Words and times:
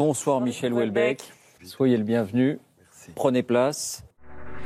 Bonsoir 0.00 0.40
Michel 0.40 0.72
Houellebecq. 0.72 1.20
Soyez 1.62 1.98
le 1.98 2.04
bienvenu. 2.04 2.58
Prenez 3.14 3.42
place. 3.42 4.02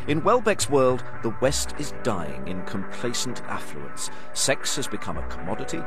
In 0.07 0.21
Welbeck's 0.21 0.71
world, 0.71 1.03
the 1.25 1.33
West 1.43 1.75
is 1.81 1.93
dying 2.05 2.47
in 2.47 2.63
complacent 2.71 3.43
affluence. 3.49 4.13
Sex 4.33 4.77
has 4.77 4.87
become 4.87 5.19
a 5.19 5.29
commodity, 5.29 5.81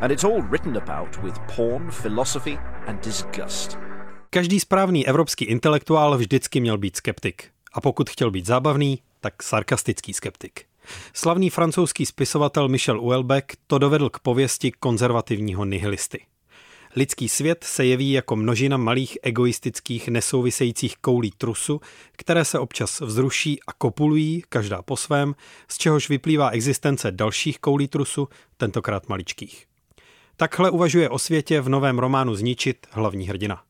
and 0.00 0.10
it's 0.10 0.24
all 0.24 0.42
written 0.50 0.76
about 0.76 1.22
with 1.22 1.34
porn, 1.56 1.92
philosophy, 1.92 2.58
and 2.88 3.00
disgust. 3.04 3.78
Každý 4.30 4.60
správný 4.60 5.06
evropský 5.06 5.44
intelektuál 5.44 6.18
vždycky 6.18 6.60
měl 6.60 6.78
být 6.78 6.96
skeptik. 6.96 7.50
A 7.72 7.80
pokud 7.80 8.10
chtěl 8.10 8.30
být 8.30 8.46
zábavný, 8.46 9.02
tak 9.20 9.42
sarkastický 9.42 10.12
skeptik. 10.12 10.64
Slavný 11.12 11.50
francouzský 11.50 12.06
spisovatel 12.06 12.68
Michel 12.68 13.00
Houellebecq 13.00 13.56
to 13.66 13.78
dovedl 13.78 14.10
k 14.10 14.18
pověsti 14.18 14.72
konzervativního 14.72 15.64
nihilisty. 15.64 16.26
Lidský 16.98 17.28
svět 17.28 17.64
se 17.64 17.84
jeví 17.84 18.12
jako 18.12 18.36
množina 18.36 18.76
malých 18.76 19.18
egoistických 19.22 20.08
nesouvisejících 20.08 20.96
koulí 20.96 21.32
trusu, 21.38 21.80
které 22.12 22.44
se 22.44 22.58
občas 22.58 23.00
vzruší 23.00 23.60
a 23.66 23.72
kopulují, 23.72 24.42
každá 24.48 24.82
po 24.82 24.96
svém, 24.96 25.34
z 25.68 25.78
čehož 25.78 26.08
vyplývá 26.08 26.50
existence 26.50 27.10
dalších 27.10 27.58
koulí 27.58 27.88
trusu, 27.88 28.28
tentokrát 28.56 29.08
maličkých. 29.08 29.66
Takhle 30.36 30.70
uvažuje 30.70 31.08
o 31.08 31.18
světě 31.18 31.60
v 31.60 31.68
novém 31.68 31.98
románu 31.98 32.34
Zničit 32.34 32.86
hlavní 32.90 33.28
hrdina. 33.28 33.62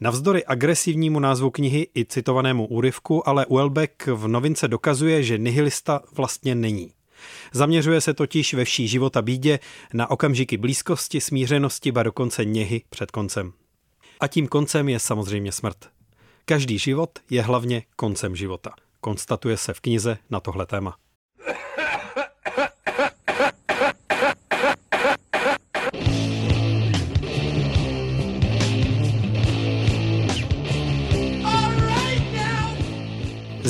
Navzdory 0.00 0.44
agresivnímu 0.44 1.20
názvu 1.20 1.50
knihy 1.50 1.88
i 1.96 2.04
citovanému 2.04 2.66
úryvku, 2.66 3.28
ale 3.28 3.46
Uelbeck 3.46 4.06
v 4.06 4.28
novince 4.28 4.68
dokazuje, 4.68 5.22
že 5.22 5.38
nihilista 5.38 6.00
vlastně 6.12 6.54
není. 6.54 6.92
Zaměřuje 7.52 8.00
se 8.00 8.14
totiž 8.14 8.54
ve 8.54 8.64
vší 8.64 8.88
života 8.88 9.22
bídě 9.22 9.58
na 9.94 10.10
okamžiky 10.10 10.56
blízkosti, 10.56 11.20
smířenosti, 11.20 11.92
ba 11.92 12.02
dokonce 12.02 12.44
něhy 12.44 12.82
před 12.90 13.10
koncem. 13.10 13.52
A 14.20 14.28
tím 14.28 14.48
koncem 14.48 14.88
je 14.88 14.98
samozřejmě 14.98 15.52
smrt. 15.52 15.76
Každý 16.44 16.78
život 16.78 17.18
je 17.30 17.42
hlavně 17.42 17.82
koncem 17.96 18.36
života, 18.36 18.74
konstatuje 19.00 19.56
se 19.56 19.74
v 19.74 19.80
knize 19.80 20.18
na 20.30 20.40
tohle 20.40 20.66
téma. 20.66 20.96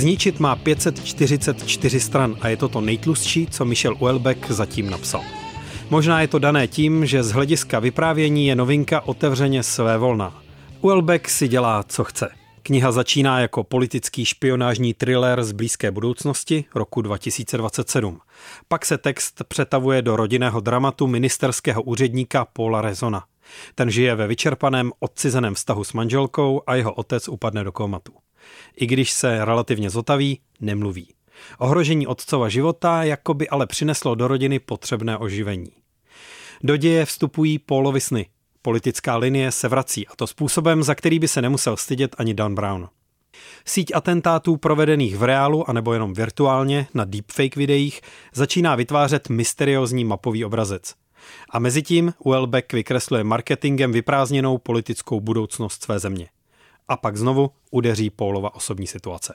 Zničit 0.02 0.40
má 0.40 0.56
544 0.56 2.00
stran 2.00 2.36
a 2.40 2.48
je 2.48 2.56
to 2.56 2.68
to 2.68 2.80
nejtlustší, 2.80 3.46
co 3.46 3.64
Michel 3.64 3.96
Uelbeck 4.00 4.50
zatím 4.50 4.90
napsal. 4.90 5.22
Možná 5.90 6.20
je 6.20 6.28
to 6.28 6.38
dané 6.38 6.68
tím, 6.68 7.06
že 7.06 7.22
z 7.22 7.32
hlediska 7.32 7.78
vyprávění 7.78 8.46
je 8.46 8.56
novinka 8.56 9.00
otevřeně 9.00 9.62
své 9.62 9.98
volná. 9.98 10.42
Uelbeck 10.80 11.28
si 11.28 11.48
dělá, 11.48 11.82
co 11.82 12.04
chce. 12.04 12.28
Kniha 12.62 12.92
začíná 12.92 13.40
jako 13.40 13.64
politický 13.64 14.24
špionážní 14.24 14.94
thriller 14.94 15.44
z 15.44 15.52
blízké 15.52 15.90
budoucnosti 15.90 16.64
roku 16.74 17.02
2027. 17.02 18.18
Pak 18.68 18.86
se 18.86 18.98
text 18.98 19.42
přetavuje 19.48 20.02
do 20.02 20.16
rodinného 20.16 20.60
dramatu 20.60 21.06
ministerského 21.06 21.82
úředníka 21.82 22.44
Paula 22.44 22.80
Rezona. 22.80 23.24
Ten 23.74 23.90
žije 23.90 24.14
ve 24.14 24.26
vyčerpaném, 24.26 24.92
odcizeném 24.98 25.54
vztahu 25.54 25.84
s 25.84 25.92
manželkou 25.92 26.62
a 26.66 26.74
jeho 26.74 26.92
otec 26.92 27.28
upadne 27.28 27.64
do 27.64 27.72
komatu. 27.72 28.21
I 28.76 28.86
když 28.86 29.12
se 29.12 29.44
relativně 29.44 29.90
zotaví, 29.90 30.40
nemluví. 30.60 31.08
Ohrožení 31.58 32.06
otcova 32.06 32.48
života 32.48 33.02
jako 33.02 33.34
by 33.34 33.48
ale 33.48 33.66
přineslo 33.66 34.14
do 34.14 34.28
rodiny 34.28 34.58
potřebné 34.58 35.18
oživení. 35.18 35.72
Do 36.62 36.76
děje 36.76 37.06
vstupují 37.06 37.58
Paulovy 37.58 38.00
sny. 38.00 38.26
Politická 38.62 39.16
linie 39.16 39.52
se 39.52 39.68
vrací 39.68 40.06
a 40.06 40.16
to 40.16 40.26
způsobem, 40.26 40.82
za 40.82 40.94
který 40.94 41.18
by 41.18 41.28
se 41.28 41.42
nemusel 41.42 41.76
stydět 41.76 42.16
ani 42.18 42.34
Dan 42.34 42.54
Brown. 42.54 42.88
Síť 43.66 43.94
atentátů 43.94 44.56
provedených 44.56 45.16
v 45.16 45.22
reálu 45.22 45.70
anebo 45.70 45.92
jenom 45.92 46.14
virtuálně 46.14 46.86
na 46.94 47.04
deepfake 47.04 47.56
videích 47.56 48.00
začíná 48.34 48.74
vytvářet 48.74 49.28
mysteriózní 49.28 50.04
mapový 50.04 50.44
obrazec. 50.44 50.94
A 51.50 51.58
mezi 51.58 51.82
tím 51.82 52.14
Welbeck 52.26 52.72
vykresluje 52.72 53.24
marketingem 53.24 53.92
vyprázdněnou 53.92 54.58
politickou 54.58 55.20
budoucnost 55.20 55.82
své 55.82 55.98
země 55.98 56.28
a 56.92 56.96
pak 56.96 57.16
znovu 57.16 57.50
udeří 57.70 58.10
Paulova 58.10 58.54
osobní 58.54 58.86
situace. 58.86 59.34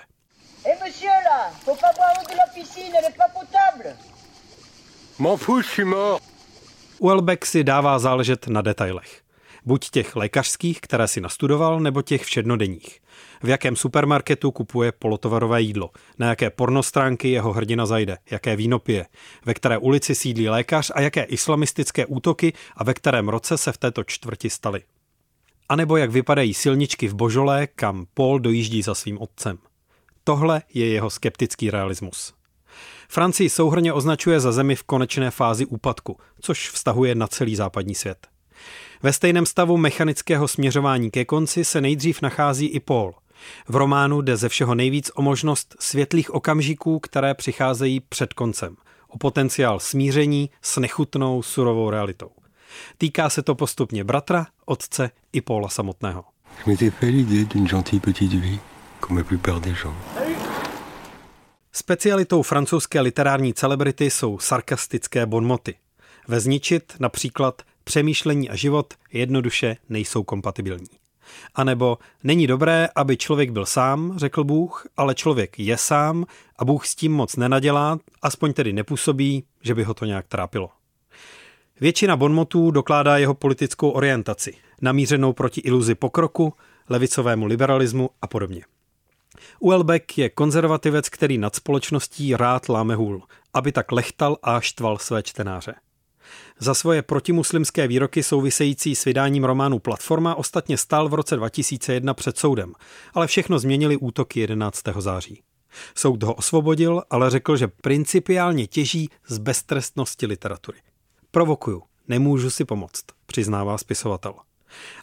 Welbeck 7.02 7.46
si 7.46 7.64
dává 7.64 8.00
záležet 8.00 8.48
na 8.48 8.62
detailech. 8.62 9.22
Buď 9.66 9.90
těch 9.90 10.16
lékařských, 10.16 10.82
které 10.82 11.08
si 11.08 11.22
nastudoval, 11.22 11.80
nebo 11.80 12.02
těch 12.02 12.24
všednodenních. 12.24 13.00
V 13.44 13.50
jakém 13.50 13.76
supermarketu 13.76 14.52
kupuje 14.52 14.92
polotovarové 14.92 15.62
jídlo, 15.62 15.90
na 16.20 16.28
jaké 16.28 16.50
pornostránky 16.50 17.30
jeho 17.30 17.54
hrdina 17.54 17.86
zajde, 17.86 18.18
jaké 18.32 18.56
víno 18.56 18.80
pije, 18.80 19.06
ve 19.46 19.54
které 19.54 19.78
ulici 19.78 20.16
sídlí 20.16 20.50
lékař 20.50 20.92
a 20.96 21.02
jaké 21.02 21.24
islamistické 21.24 22.06
útoky 22.06 22.54
a 22.76 22.84
ve 22.84 22.94
kterém 22.94 23.30
roce 23.30 23.58
se 23.58 23.72
v 23.72 23.78
této 23.78 24.04
čtvrti 24.04 24.50
staly 24.50 24.84
anebo 25.70 25.98
jak 25.98 26.12
vypadají 26.12 26.54
silničky 26.54 27.08
v 27.08 27.14
Božolé, 27.14 27.68
kam 27.68 28.06
Paul 28.14 28.40
dojíždí 28.40 28.82
za 28.82 28.96
svým 28.96 29.22
otcem. 29.22 29.58
Tohle 30.24 30.62
je 30.74 30.88
jeho 30.88 31.10
skeptický 31.10 31.72
realismus. 31.72 32.34
Francii 33.10 33.50
souhrně 33.50 33.94
označuje 33.94 34.40
za 34.40 34.52
zemi 34.52 34.76
v 34.76 34.84
konečné 34.84 35.32
fázi 35.32 35.66
úpadku, 35.66 36.18
což 36.42 36.70
vztahuje 36.70 37.16
na 37.16 37.28
celý 37.28 37.56
západní 37.56 37.96
svět. 37.96 38.28
Ve 39.04 39.14
stejném 39.14 39.46
stavu 39.46 39.78
mechanického 39.78 40.48
směřování 40.48 41.12
ke 41.12 41.26
konci 41.26 41.66
se 41.66 41.82
nejdřív 41.82 42.22
nachází 42.22 42.66
i 42.66 42.80
Paul. 42.80 43.14
V 43.68 43.76
románu 43.76 44.22
jde 44.22 44.38
ze 44.38 44.50
všeho 44.50 44.76
nejvíc 44.76 45.12
o 45.16 45.22
možnost 45.22 45.76
světlých 45.80 46.34
okamžiků, 46.34 47.00
které 47.00 47.34
přicházejí 47.34 48.00
před 48.00 48.34
koncem, 48.34 48.76
o 49.08 49.18
potenciál 49.18 49.80
smíření 49.80 50.50
s 50.62 50.78
nechutnou 50.78 51.42
surovou 51.42 51.90
realitou. 51.90 52.30
Týká 52.98 53.30
se 53.30 53.42
to 53.42 53.56
postupně 53.56 54.04
bratra, 54.04 54.48
otce 54.66 55.12
i 55.34 55.42
Paula 55.42 55.70
samotného. 55.70 56.24
Specialitou 61.72 62.42
francouzské 62.42 63.02
literární 63.02 63.54
celebrity 63.54 64.10
jsou 64.10 64.40
sarkastické 64.40 65.26
bonmoty. 65.26 65.76
Ve 66.28 66.40
zničit 66.40 66.94
například 67.00 67.62
přemýšlení 67.84 68.50
a 68.50 68.56
život 68.56 68.94
jednoduše 69.12 69.78
nejsou 69.90 70.24
kompatibilní. 70.24 70.88
A 71.56 71.64
nebo 71.64 71.98
není 72.24 72.48
dobré, 72.48 72.90
aby 72.96 73.18
člověk 73.18 73.52
byl 73.52 73.66
sám, 73.66 74.14
řekl 74.18 74.44
Bůh, 74.44 74.88
ale 74.98 75.16
člověk 75.16 75.60
je 75.60 75.78
sám 75.78 76.26
a 76.60 76.66
Bůh 76.66 76.88
s 76.88 76.96
tím 76.96 77.14
moc 77.14 77.36
nenadělá, 77.36 78.00
aspoň 78.22 78.54
tedy 78.54 78.74
nepůsobí, 78.74 79.44
že 79.62 79.76
by 79.76 79.84
ho 79.84 79.94
to 79.94 80.06
nějak 80.06 80.28
trápilo. 80.28 80.70
Většina 81.82 82.18
bonmotů 82.18 82.72
dokládá 82.72 83.18
jeho 83.18 83.34
politickou 83.34 83.90
orientaci, 83.90 84.54
namířenou 84.82 85.34
proti 85.34 85.62
iluzi 85.62 85.96
pokroku, 85.96 86.54
levicovému 86.90 87.46
liberalismu 87.46 88.10
a 88.22 88.28
podobně. 88.28 88.64
Uelbeck 89.60 90.18
je 90.18 90.30
konzervativec, 90.30 91.10
který 91.10 91.38
nad 91.38 91.56
společností 91.56 92.36
rád 92.36 92.70
láme 92.70 92.96
hůl, 92.96 93.24
aby 93.54 93.72
tak 93.72 93.92
lechtal 93.92 94.38
a 94.44 94.62
štval 94.62 94.98
své 94.98 95.24
čtenáře. 95.24 95.76
Za 96.60 96.74
svoje 96.74 97.02
protimuslimské 97.02 97.88
výroky 97.88 98.24
související 98.24 98.96
s 98.96 99.06
vydáním 99.06 99.44
románu 99.44 99.80
Platforma 99.80 100.36
ostatně 100.36 100.78
stál 100.78 101.10
v 101.10 101.14
roce 101.14 101.36
2001 101.36 102.14
před 102.14 102.38
soudem, 102.38 102.74
ale 103.14 103.28
všechno 103.28 103.60
změnili 103.60 103.98
útoky 103.98 104.40
11. 104.40 104.84
září. 104.98 105.42
Soud 105.96 106.24
ho 106.24 106.34
osvobodil, 106.34 107.04
ale 107.10 107.30
řekl, 107.30 107.58
že 107.58 107.68
principiálně 107.68 108.68
těží 108.68 109.10
z 109.28 109.38
beztrestnosti 109.38 110.26
literatury. 110.26 110.78
Provokuju, 111.38 111.84
nemůžu 112.08 112.50
si 112.50 112.66
pomoct, 112.66 113.04
přiznává 113.26 113.78
spisovatel. 113.78 114.34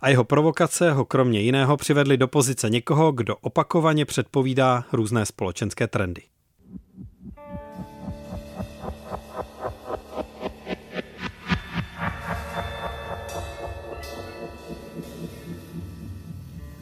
A 0.00 0.09
jeho 0.09 0.25
provokace 0.25 0.93
ho 0.93 1.05
kromě 1.05 1.41
jiného 1.41 1.77
přivedly 1.77 2.17
do 2.17 2.29
pozice 2.29 2.70
někoho, 2.70 3.12
kdo 3.12 3.37
opakovaně 3.37 4.05
předpovídá 4.05 4.85
různé 4.93 5.26
společenské 5.26 5.87
trendy. 5.87 6.23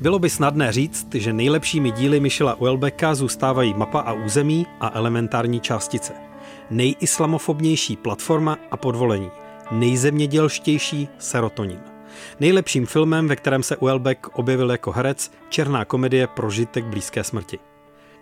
Bylo 0.00 0.18
by 0.18 0.30
snadné 0.30 0.72
říct, 0.72 1.14
že 1.14 1.32
nejlepšími 1.32 1.90
díly 1.90 2.20
Michela 2.20 2.54
Uelbecka 2.54 3.14
zůstávají 3.14 3.74
mapa 3.74 4.00
a 4.00 4.12
území 4.12 4.66
a 4.80 4.90
elementární 4.94 5.60
částice. 5.60 6.12
Nejislamofobnější 6.70 7.96
platforma 7.96 8.58
a 8.70 8.76
podvolení 8.76 9.41
nejzemědělštější 9.72 11.08
serotonin. 11.18 11.80
Nejlepším 12.40 12.86
filmem, 12.86 13.28
ve 13.28 13.36
kterém 13.36 13.62
se 13.62 13.76
Uelbeck 13.76 14.28
objevil 14.38 14.70
jako 14.70 14.92
herec, 14.92 15.32
černá 15.48 15.84
komedie 15.84 16.26
Prožitek 16.26 16.84
blízké 16.84 17.24
smrti. 17.24 17.58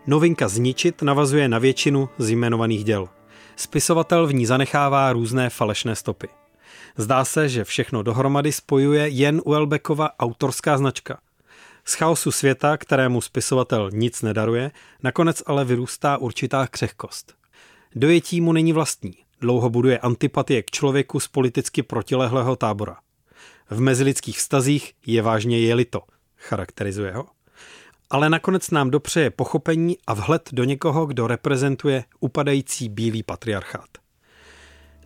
Novinka 0.06 0.49
Zničit 0.49 1.02
navazuje 1.02 1.49
na 1.49 1.58
většinu 1.58 2.08
z 2.19 2.31
jmenovaných 2.31 2.85
děl. 2.85 3.08
Spisovatel 3.56 4.26
v 4.26 4.35
ní 4.35 4.47
zanechává 4.47 5.12
různé 5.12 5.50
falešné 5.50 5.97
stopy. 5.97 6.29
Zdá 6.97 7.25
se, 7.25 7.49
že 7.49 7.64
všechno 7.64 8.03
dohromady 8.03 8.53
spojuje 8.53 9.08
jen 9.08 9.43
Uelbeckova 9.44 10.11
autorská 10.19 10.79
značka. 10.79 11.19
Z 11.85 11.94
chaosu 11.94 12.32
světa, 12.32 12.76
kterému 12.76 13.20
spisovatel 13.20 13.91
nic 13.93 14.23
nedaruje, 14.23 14.70
nakonec 15.03 15.43
ale 15.46 15.64
vyrůstá 15.64 16.17
určitá 16.17 16.67
křehkost. 16.67 17.35
Dojetí 17.94 18.41
mu 18.41 18.53
není 18.53 18.73
vlastní. 18.73 19.14
Dlouho 19.40 19.70
buduje 19.70 19.98
antipatie 19.98 20.62
k 20.62 20.70
člověku 20.70 21.20
z 21.20 21.28
politicky 21.28 21.82
protilehlého 21.82 22.56
tábora. 22.56 22.96
V 23.70 23.81
mezilidských 23.81 24.38
vztazích 24.38 24.92
je 25.06 25.22
vážně 25.22 25.60
jelito, 25.60 26.00
charakterizuje 26.37 27.12
ho. 27.12 27.26
Ale 28.10 28.31
nakonec 28.31 28.70
nám 28.70 28.90
dopřeje 28.90 29.31
pochopení 29.31 29.96
a 30.06 30.14
vhled 30.14 30.48
do 30.52 30.64
někoho, 30.64 31.06
kdo 31.06 31.26
reprezentuje 31.26 32.04
upadající 32.20 32.88
bílý 32.88 33.22
patriarchát. 33.22 33.88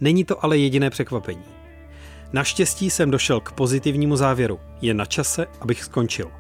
Není 0.01 0.25
to 0.25 0.45
ale 0.45 0.59
jediné 0.59 0.91
překvapení. 0.91 1.45
Naštěstí 2.33 2.91
jsem 2.91 3.11
došel 3.11 3.41
k 3.41 3.53
pozitivnímu 3.53 4.17
závěru. 4.17 4.61
Je 4.81 4.95
na 4.95 5.05
čase, 5.05 5.47
abych 5.61 5.85
skončil. 5.85 6.33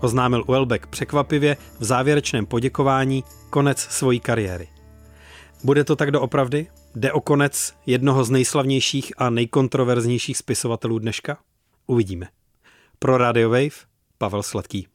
Oznámil 0.00 0.44
Uelbeck 0.46 0.86
překvapivě 0.86 1.56
v 1.78 1.84
závěrečném 1.84 2.46
poděkování 2.46 3.24
konec 3.50 3.78
svojí 3.78 4.20
kariéry. 4.20 4.68
Bude 5.64 5.84
to 5.84 5.96
tak 5.96 6.10
doopravdy? 6.10 6.66
Jde 6.94 7.12
o 7.12 7.20
konec 7.20 7.74
jednoho 7.86 8.24
z 8.24 8.30
nejslavnějších 8.30 9.12
a 9.16 9.30
nejkontroverznějších 9.30 10.36
spisovatelů 10.36 10.98
dneška? 10.98 11.38
Uvidíme. 11.86 12.28
Pro 12.98 13.18
Radio 13.18 13.50
Wave 13.50 13.70
Pavel 14.18 14.42
Sladký. 14.42 14.86